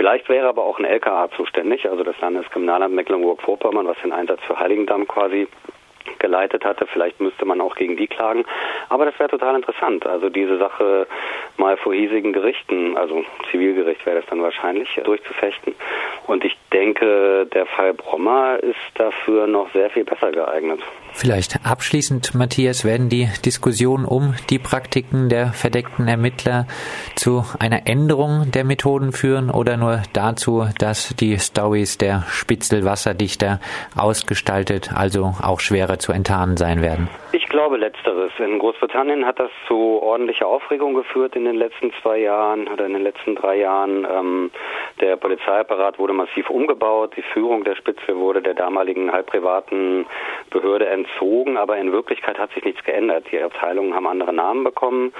Vielleicht 0.00 0.30
wäre 0.30 0.48
aber 0.48 0.64
auch 0.64 0.78
ein 0.78 0.86
LKA 0.86 1.28
zuständig, 1.36 1.86
also 1.86 2.02
das 2.02 2.18
Landeskriminalamt 2.22 2.94
Mecklenburg-Vorpommern, 2.94 3.86
was 3.86 3.98
den 4.02 4.12
Einsatz 4.12 4.40
für 4.46 4.58
Heiligendamm 4.58 5.06
quasi 5.06 5.46
geleitet 6.18 6.64
hatte. 6.64 6.86
Vielleicht 6.86 7.20
müsste 7.20 7.44
man 7.44 7.60
auch 7.60 7.76
gegen 7.76 7.98
die 7.98 8.06
klagen. 8.06 8.46
Aber 8.88 9.04
das 9.04 9.18
wäre 9.18 9.28
total 9.28 9.56
interessant. 9.56 10.06
Also 10.06 10.30
diese 10.30 10.56
Sache 10.56 11.06
mal 11.58 11.76
vor 11.76 11.92
hiesigen 11.92 12.32
Gerichten, 12.32 12.96
also 12.96 13.22
Zivilgericht 13.50 14.06
wäre 14.06 14.20
das 14.20 14.26
dann 14.30 14.42
wahrscheinlich, 14.42 14.88
durchzufechten. 15.04 15.74
Und 16.26 16.46
ich 16.46 16.56
denke, 16.72 17.44
der 17.52 17.66
Fall 17.66 17.92
Brommer 17.92 18.58
ist 18.58 18.78
dafür 18.94 19.46
noch 19.46 19.70
sehr 19.74 19.90
viel 19.90 20.04
besser 20.04 20.32
geeignet. 20.32 20.80
Vielleicht 21.12 21.66
abschließend, 21.66 22.34
Matthias, 22.34 22.84
werden 22.84 23.08
die 23.08 23.28
Diskussionen 23.44 24.04
um 24.04 24.34
die 24.48 24.58
Praktiken 24.58 25.28
der 25.28 25.52
verdeckten 25.52 26.08
Ermittler 26.08 26.66
zu 27.14 27.44
einer 27.58 27.86
Änderung 27.86 28.50
der 28.50 28.64
Methoden 28.64 29.12
führen 29.12 29.50
oder 29.50 29.76
nur 29.76 30.02
dazu, 30.12 30.66
dass 30.78 31.14
die 31.16 31.38
Stories 31.38 31.98
der 31.98 32.24
Spitzelwasserdichter 32.30 33.60
ausgestaltet, 33.94 34.92
also 34.94 35.34
auch 35.42 35.60
schwerer 35.60 35.98
zu 35.98 36.12
enttarnen 36.12 36.56
sein 36.56 36.80
werden? 36.80 37.08
Ich 37.32 37.46
glaube 37.50 37.76
letzteres. 37.76 38.32
In 38.38 38.58
Großbritannien 38.58 39.26
hat 39.26 39.38
das 39.38 39.50
zu 39.68 40.00
ordentlicher 40.00 40.46
Aufregung 40.46 40.94
geführt 40.94 41.36
in 41.36 41.44
den 41.44 41.56
letzten 41.56 41.92
zwei 42.00 42.18
Jahren 42.18 42.66
oder 42.68 42.86
in 42.86 42.94
den 42.94 43.02
letzten 43.02 43.34
drei 43.34 43.56
Jahren. 43.56 44.06
Ähm, 44.10 44.50
der 45.00 45.16
Polizeiapparat 45.16 45.98
wurde 45.98 46.14
massiv 46.14 46.48
umgebaut, 46.48 47.14
die 47.16 47.22
Führung 47.22 47.64
der 47.64 47.74
Spitze 47.74 48.16
wurde 48.16 48.40
der 48.40 48.54
damaligen 48.54 49.12
halbprivaten 49.12 50.06
Behörde 50.50 50.88
entzogen, 50.88 51.58
aber 51.58 51.76
in 51.76 51.92
Wirklichkeit 51.92 52.38
hat 52.38 52.52
sich 52.52 52.64
nichts 52.64 52.82
geändert. 52.84 53.24
Die 53.30 53.42
Abteilungen 53.42 53.94
haben 53.94 54.06
andere 54.06 54.32
Namen 54.32 54.64
bekommen. 54.64 55.12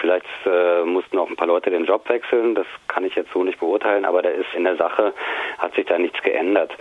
Vielleicht 0.00 0.26
äh, 0.46 0.84
mussten 0.84 1.18
auch 1.18 1.28
ein 1.28 1.36
paar 1.36 1.46
Leute 1.46 1.70
den 1.70 1.84
Job 1.84 2.08
wechseln. 2.08 2.54
Das 2.54 2.66
kann 2.88 3.04
ich 3.04 3.14
jetzt 3.14 3.32
so 3.32 3.44
nicht 3.44 3.60
beurteilen, 3.60 4.04
aber 4.04 4.22
da 4.22 4.30
ist 4.30 4.52
in 4.54 4.64
der 4.64 4.76
Sache 4.76 5.12
hat 5.58 5.74
sich 5.74 5.86
da 5.86 5.98
nichts 5.98 6.20
geändert. 6.22 6.72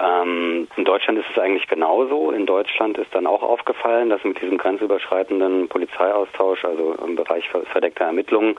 Ähm, 0.00 0.68
in 0.76 0.84
Deutschland 0.84 1.18
ist 1.18 1.26
es 1.30 1.38
eigentlich 1.38 1.66
genauso. 1.68 2.30
In 2.30 2.46
Deutschland 2.46 2.98
ist 2.98 3.14
dann 3.14 3.26
auch 3.26 3.42
aufgefallen, 3.42 4.10
dass 4.10 4.22
mit 4.24 4.40
diesem 4.40 4.58
grenzüberschreitenden 4.58 5.68
Polizeiaustausch, 5.68 6.64
also 6.64 6.94
im 7.04 7.16
Bereich 7.16 7.48
verdeckter 7.48 8.04
Ermittlungen, 8.04 8.56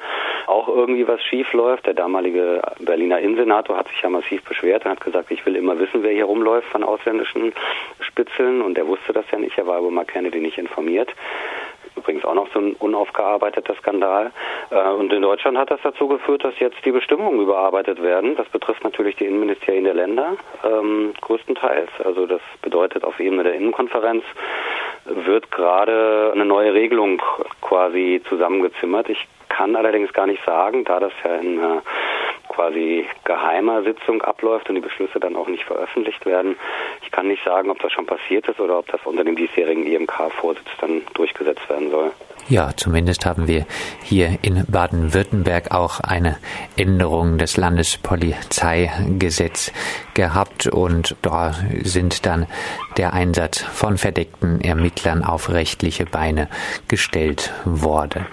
auch 0.47 0.67
irgendwie 0.67 1.07
was 1.07 1.23
schief 1.23 1.51
läuft. 1.53 1.85
Der 1.85 1.93
damalige 1.93 2.61
Berliner 2.79 3.19
Innensenator 3.19 3.77
hat 3.77 3.87
sich 3.89 4.01
ja 4.01 4.09
massiv 4.09 4.43
beschwert 4.43 4.85
und 4.85 4.91
hat 4.91 5.01
gesagt, 5.01 5.31
ich 5.31 5.45
will 5.45 5.55
immer 5.55 5.77
wissen, 5.79 6.03
wer 6.03 6.11
hier 6.11 6.25
rumläuft 6.25 6.67
von 6.69 6.83
ausländischen 6.83 7.53
Spitzeln 7.99 8.61
und 8.61 8.77
er 8.77 8.87
wusste 8.87 9.13
das 9.13 9.25
ja 9.31 9.37
nicht, 9.37 9.57
er 9.57 9.67
war 9.67 9.79
über 9.79 9.91
Mark 9.91 10.09
Kennedy 10.09 10.39
nicht 10.39 10.57
informiert 10.57 11.13
übrigens 12.09 12.25
auch 12.25 12.33
noch 12.33 12.51
so 12.51 12.59
ein 12.59 12.73
unaufgearbeiteter 12.73 13.75
Skandal. 13.75 14.31
Äh, 14.71 14.89
und 14.89 15.13
in 15.13 15.21
Deutschland 15.21 15.57
hat 15.59 15.69
das 15.69 15.79
dazu 15.83 16.07
geführt, 16.07 16.43
dass 16.43 16.57
jetzt 16.59 16.83
die 16.83 16.91
Bestimmungen 16.91 17.39
überarbeitet 17.39 18.01
werden. 18.01 18.35
Das 18.35 18.49
betrifft 18.49 18.83
natürlich 18.83 19.15
die 19.17 19.25
Innenministerien 19.25 19.83
der 19.83 19.93
Länder 19.93 20.35
ähm, 20.63 21.13
größtenteils. 21.21 21.91
Also 22.03 22.25
das 22.25 22.41
bedeutet 22.63 23.03
auf 23.03 23.19
Ebene 23.19 23.43
der 23.43 23.53
Innenkonferenz 23.53 24.23
wird 25.05 25.51
gerade 25.51 26.31
eine 26.33 26.45
neue 26.45 26.73
Regelung 26.73 27.21
quasi 27.61 28.21
zusammengezimmert. 28.27 29.09
Ich 29.09 29.27
kann 29.49 29.75
allerdings 29.75 30.11
gar 30.13 30.25
nicht 30.25 30.43
sagen, 30.45 30.85
da 30.85 30.99
das 30.99 31.13
ja 31.23 31.35
in 31.35 31.59
einer 31.59 31.81
quasi 32.59 33.05
geheimer 33.23 33.83
Sitzung 33.83 34.21
abläuft 34.21 34.67
und 34.67 34.75
die 34.75 34.81
Beschlüsse 34.81 35.17
dann 35.17 35.37
auch 35.37 35.47
nicht 35.47 35.63
veröffentlicht 35.63 36.25
werden. 36.25 36.57
Ich 37.03 37.09
kann 37.09 37.29
nicht 37.29 37.41
sagen, 37.45 37.69
ob 37.69 37.79
das 37.79 37.93
schon 37.93 38.05
passiert 38.05 38.49
ist 38.49 38.59
oder 38.59 38.79
ob 38.79 38.87
das 38.87 38.99
unter 39.05 39.23
dem 39.23 39.37
diesjährigen 39.37 39.87
IMK-Vorsitz 39.87 40.67
dann 40.81 41.01
durchgesetzt 41.13 41.69
werden 41.69 41.89
soll. 41.89 42.11
Ja, 42.49 42.71
zumindest 42.75 43.25
haben 43.27 43.47
wir 43.47 43.67
hier 44.01 44.39
in 44.41 44.65
Baden-Württemberg 44.65 45.69
auch 45.69 45.99
eine 45.99 46.37
Änderung 46.77 47.37
des 47.37 47.57
Landespolizeigesetz 47.57 49.71
gehabt 50.15 50.65
und 50.65 51.15
da 51.21 51.53
sind 51.83 52.25
dann 52.25 52.47
der 52.97 53.13
Einsatz 53.13 53.59
von 53.59 53.99
verdeckten 53.99 54.61
Ermittlern 54.61 55.23
auf 55.23 55.51
rechtliche 55.51 56.07
Beine 56.07 56.47
gestellt 56.87 57.53
worden. 57.65 58.25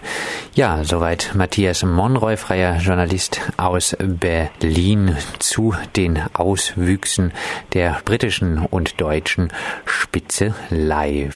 Ja, 0.55 0.83
soweit 0.83 1.33
Matthias 1.35 1.83
Monroy, 1.83 2.39
freier 2.39 2.79
Journalist 2.79 3.43
aus 3.59 3.95
Berlin 4.01 5.15
zu 5.39 5.75
den 5.95 6.23
Auswüchsen 6.33 7.33
der 7.75 7.99
britischen 8.07 8.65
und 8.65 8.99
deutschen 8.99 9.53
Spitzelei. 9.85 11.29